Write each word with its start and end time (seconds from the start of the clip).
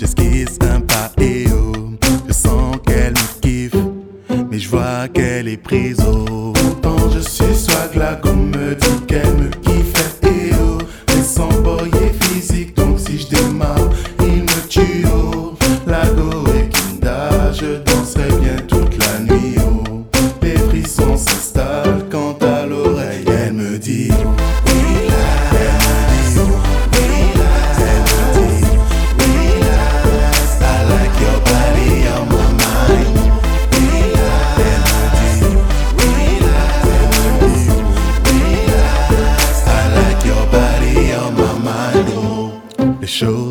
J'esquisse 0.00 0.58
un 0.62 0.80
pas 0.80 1.12
et 1.20 1.44
oh, 1.52 1.90
je 2.26 2.32
sens 2.32 2.74
qu'elle 2.86 3.12
me 3.12 3.40
kiffe, 3.42 3.76
mais 4.50 4.58
je 4.58 4.66
vois 4.70 5.08
qu'elle 5.08 5.46
est 5.46 5.58
prise 5.58 6.00
au. 6.00 6.54
Pourtant 6.54 7.10
je 7.10 7.18
suis 7.18 7.54
swag 7.54 7.96
là 7.96 8.14
qu'on 8.14 8.34
me 8.34 8.74
dit 8.74 9.00
qu'elle 9.06 9.34
me 9.36 9.50
kiffe. 9.50 9.92
Et 10.22 10.52
oh, 10.58 10.78
mais 11.08 11.22
sans 11.22 11.52
boyer 11.60 12.14
physique. 12.18 12.74
Donc 12.76 12.98
si 12.98 13.18
je 13.18 13.28
démarre 13.28 13.90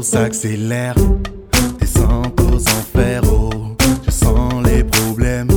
s'accélère. 0.10 0.96
Descends 1.80 2.24
aux 2.40 2.56
enfers, 2.56 3.22
oh. 3.32 3.50
Je 4.06 4.12
sens 4.12 4.54
les 4.66 4.84
problèmes 4.84 5.50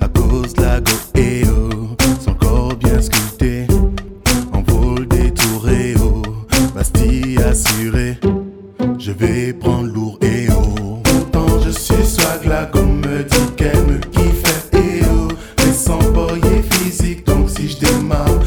à 0.00 0.08
cause 0.08 0.54
de 0.54 0.62
la 0.62 0.80
goéo. 0.80 1.68
Oh. 1.72 1.96
Son 2.24 2.34
corps 2.34 2.74
bien 2.76 3.00
sculpté, 3.02 3.66
en 4.52 4.62
vol 4.62 5.06
détouré, 5.08 5.94
oh. 6.00 6.22
Bastille 6.74 7.38
assurée, 7.38 8.18
je 8.98 9.12
vais 9.12 9.52
prendre 9.52 9.92
lourd 9.92 10.18
et 10.22 10.46
oh. 10.50 11.02
Tant 11.32 11.60
je 11.60 11.70
suis 11.70 12.04
swag, 12.04 12.46
la 12.46 12.64
gomme 12.64 13.00
me 13.00 13.24
dit 13.24 13.50
qu'elle 13.56 13.84
me 13.86 13.98
kiffe 13.98 14.70
et 14.72 15.02
oh. 15.04 15.28
Mais 15.58 15.72
sans 15.72 16.02
boyer 16.12 16.62
physique, 16.70 17.26
donc 17.26 17.50
si 17.50 17.68
je 17.68 17.78
démarre. 17.78 18.40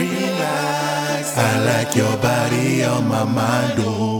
Relax. 0.00 1.36
I 1.36 1.64
like 1.64 1.94
your 1.94 2.16
body 2.16 2.84
on 2.84 3.06
my 3.06 3.24
mind, 3.24 3.74
oh. 3.80 4.19